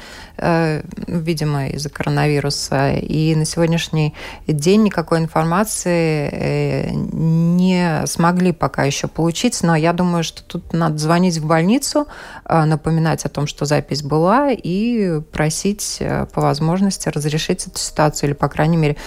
[1.08, 2.94] видимо, из-за коронавируса.
[2.94, 4.14] И на сегодняшний
[4.48, 9.62] день никакой информации э, не смогли пока еще получить.
[9.64, 12.08] Но я думаю, что тут надо звонить в больницу,
[12.46, 18.30] э, напоминать о том, что запись была, и просить э, по возможности разрешить эту ситуацию,
[18.30, 18.98] или, по крайней мере,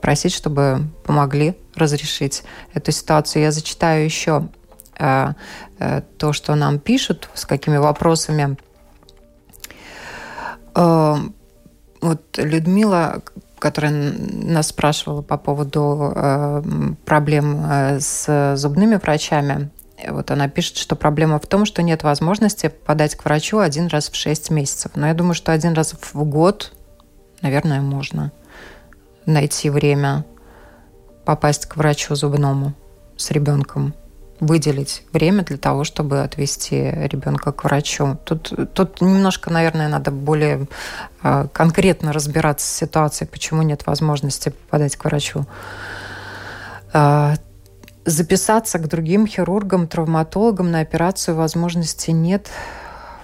[0.00, 2.42] просить, чтобы помогли разрешить
[2.74, 3.42] эту ситуацию.
[3.42, 4.48] Я зачитаю еще
[4.96, 8.56] то, что нам пишут, с какими вопросами
[12.00, 13.22] вот Людмила,
[13.58, 16.62] которая нас спрашивала по поводу э,
[17.04, 19.70] проблем э, с зубными врачами,
[20.08, 24.08] вот она пишет, что проблема в том, что нет возможности подать к врачу один раз
[24.08, 24.92] в 6 месяцев.
[24.94, 26.72] Но я думаю, что один раз в год,
[27.42, 28.32] наверное, можно
[29.26, 30.24] найти время
[31.24, 32.72] попасть к врачу зубному
[33.16, 33.94] с ребенком
[34.40, 38.18] выделить время для того, чтобы отвести ребенка к врачу.
[38.24, 40.66] Тут, тут немножко, наверное, надо более
[41.22, 45.46] э, конкретно разбираться с ситуацией, почему нет возможности подать к врачу.
[46.92, 47.34] Э,
[48.04, 52.48] записаться к другим хирургам, травматологам на операцию возможности нет.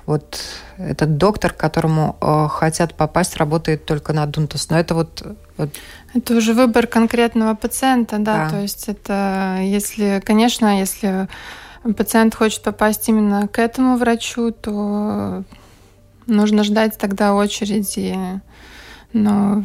[0.04, 0.38] Вот
[0.76, 4.68] этот доктор, к которому э, хотят попасть, работает только на Дунтас.
[4.70, 5.22] Но это вот,
[5.56, 5.70] вот
[6.16, 8.50] это уже выбор конкретного пациента, да, да.
[8.50, 11.28] то есть это если, конечно, если
[11.96, 15.44] пациент хочет попасть именно к этому врачу, то
[16.26, 18.40] нужно ждать тогда очереди,
[19.12, 19.62] но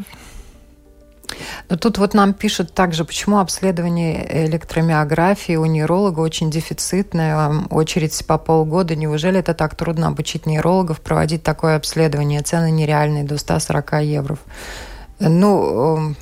[1.80, 8.96] тут вот нам пишут также, почему обследование электромиографии у нейролога очень дефицитное, очередь по полгода.
[8.96, 12.42] Неужели это так трудно обучить нейрологов проводить такое обследование?
[12.42, 14.38] Цены нереальные, до 140 евро.
[15.20, 16.16] Ну,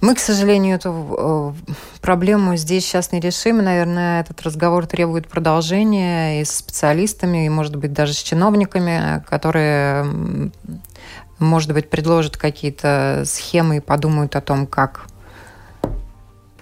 [0.00, 3.58] мы, к сожалению, эту э, проблему здесь сейчас не решим.
[3.58, 10.06] Наверное, этот разговор требует продолжения и с специалистами, и, может быть, даже с чиновниками, которые,
[11.40, 15.06] может быть, предложат какие-то схемы и подумают о том, как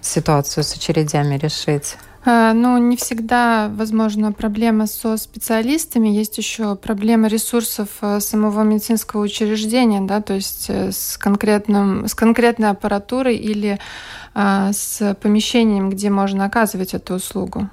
[0.00, 1.96] ситуацию с очередями решить.
[2.26, 6.08] Ну, не всегда, возможно, проблема со специалистами.
[6.08, 12.16] Есть еще проблема ресурсов э, самого медицинского учреждения, да, то есть э, с, конкретным, с
[12.16, 13.78] конкретной аппаратурой или
[14.34, 17.70] а, с помещением, где можно оказывать эту услугу.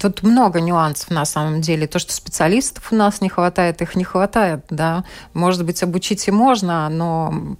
[0.00, 1.86] Тут много нюансов на самом деле.
[1.86, 5.04] То, что специалистов у нас не хватает, их не хватает, да.
[5.34, 7.56] Может быть, обучить и можно, но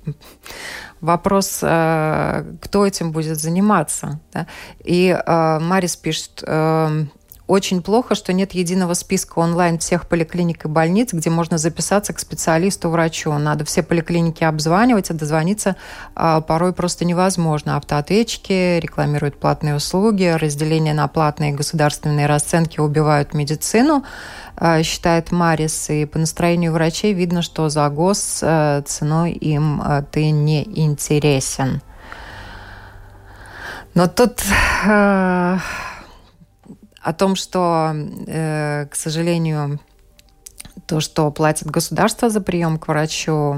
[1.04, 4.20] вопрос, э, кто этим будет заниматься.
[4.32, 4.46] Да?
[4.84, 7.06] И э, Марис пишет, э,
[7.46, 12.18] очень плохо, что нет единого списка онлайн всех поликлиник и больниц, где можно записаться к
[12.18, 13.32] специалисту-врачу.
[13.34, 15.76] Надо все поликлиники обзванивать, а дозвониться
[16.14, 17.76] а, порой просто невозможно.
[17.76, 24.04] Автоответчики рекламируют платные услуги, разделение на платные и государственные расценки убивают медицину,
[24.56, 25.90] а, считает Марис.
[25.90, 31.82] И по настроению врачей видно, что за гос а, ценой им а, ты не интересен.
[33.94, 34.42] Но тут...
[34.86, 35.58] А,
[37.04, 37.92] о том, что,
[38.26, 39.78] э, к сожалению,
[40.86, 43.56] то, что платит государство за прием к врачу,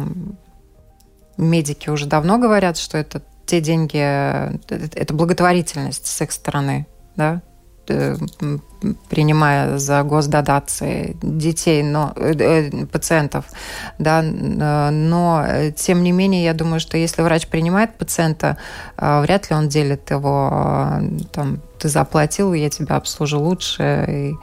[1.37, 7.41] медики уже давно говорят, что это те деньги, э, это благотворительность с их стороны, да,
[7.89, 8.17] Э,
[9.09, 13.47] принимая за госдотации детей, но, э, пациентов,
[13.99, 15.45] да, но
[15.77, 18.59] тем не менее я думаю, что если врач принимает пациента,
[18.99, 21.01] вряд ли он делит его,
[21.33, 24.35] там, ты заплатил, я тебя обслужу лучше, и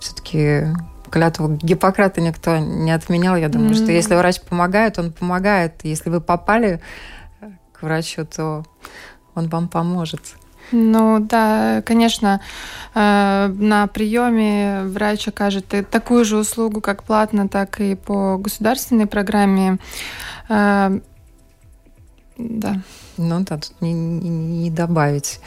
[0.00, 0.66] все-таки
[1.10, 3.36] клятву Гиппократа никто не отменял.
[3.36, 3.82] Я думаю, mm-hmm.
[3.82, 5.80] что если врач помогает, он помогает.
[5.82, 6.80] Если вы попали
[7.72, 8.64] к врачу, то
[9.34, 10.20] он вам поможет.
[10.70, 12.40] Ну да, конечно,
[12.94, 19.78] э, на приеме врач окажет такую же услугу, как платно, так и по государственной программе.
[20.48, 20.98] Э,
[22.38, 22.80] да.
[23.18, 25.40] Ну да, тут не, не, не добавить.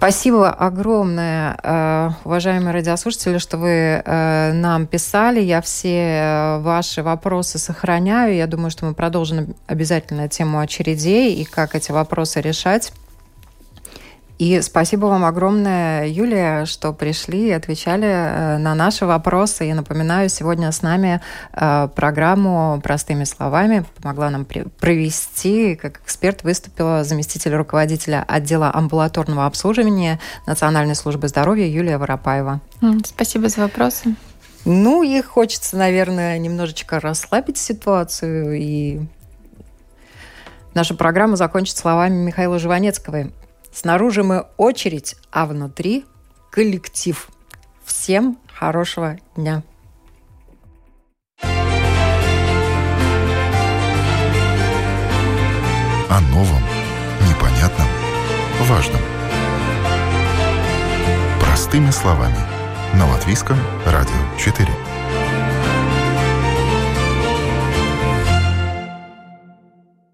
[0.00, 5.42] Спасибо огромное, э, уважаемые радиослушатели, что вы нам писали.
[5.42, 8.34] Я все ваши вопросы сохраняю.
[8.34, 12.94] Я думаю, что мы продолжим обязательно тему очередей и как эти вопросы решать.
[14.40, 19.68] И спасибо вам огромное, Юлия, что пришли и отвечали э, на наши вопросы.
[19.68, 21.20] И напоминаю, сегодня с нами
[21.52, 25.74] э, программу «Простыми словами» помогла нам провести.
[25.74, 32.62] Как эксперт выступила заместитель руководителя отдела амбулаторного обслуживания Национальной службы здоровья Юлия Воропаева.
[33.04, 34.14] Спасибо за вопросы.
[34.64, 39.00] Ну и хочется, наверное, немножечко расслабить ситуацию и
[40.72, 43.26] Наша программа закончится словами Михаила Живанецкого.
[43.72, 46.04] Снаружи мы очередь, а внутри
[46.50, 47.28] коллектив.
[47.84, 49.62] Всем хорошего дня.
[56.08, 56.62] О новом,
[57.28, 57.86] непонятном,
[58.62, 59.00] важном.
[61.40, 62.38] Простыми словами.
[62.94, 63.56] На Латвийском
[63.86, 64.89] радио 4.